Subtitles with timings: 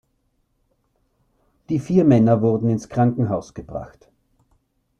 [1.69, 4.09] Die vier Männer wurden ins Krankenhaus gebracht.